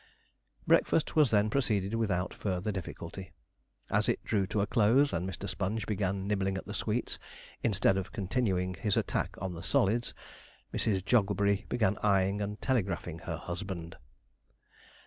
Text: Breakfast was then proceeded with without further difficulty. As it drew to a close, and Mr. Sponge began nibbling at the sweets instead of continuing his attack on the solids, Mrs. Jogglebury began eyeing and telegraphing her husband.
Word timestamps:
Breakfast 0.65 1.15
was 1.15 1.29
then 1.29 1.51
proceeded 1.51 1.93
with 1.93 1.99
without 2.09 2.33
further 2.33 2.71
difficulty. 2.71 3.33
As 3.91 4.09
it 4.09 4.23
drew 4.23 4.47
to 4.47 4.61
a 4.61 4.65
close, 4.65 5.13
and 5.13 5.29
Mr. 5.29 5.47
Sponge 5.47 5.85
began 5.85 6.25
nibbling 6.25 6.57
at 6.57 6.65
the 6.65 6.73
sweets 6.73 7.19
instead 7.61 7.97
of 7.97 8.11
continuing 8.11 8.73
his 8.73 8.97
attack 8.97 9.35
on 9.39 9.53
the 9.53 9.61
solids, 9.61 10.15
Mrs. 10.73 11.05
Jogglebury 11.05 11.65
began 11.69 11.99
eyeing 12.01 12.41
and 12.41 12.59
telegraphing 12.59 13.19
her 13.19 13.37
husband. 13.37 13.95